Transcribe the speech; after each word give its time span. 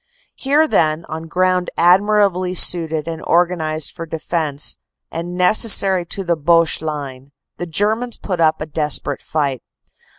"Here, 0.33 0.67
then, 0.67 1.05
on 1.09 1.27
ground 1.27 1.69
admirably 1.77 2.55
suited 2.55 3.07
and 3.07 3.21
organized 3.27 3.91
for 3.91 4.07
defense, 4.07 4.79
and 5.11 5.35
necessary 5.35 6.07
to 6.07 6.23
the 6.23 6.35
Boche 6.35 6.81
line, 6.81 7.33
the 7.57 7.67
Germans 7.67 8.17
put 8.17 8.39
up 8.39 8.61
a 8.61 8.65
desperate 8.65 9.21
fight. 9.21 9.61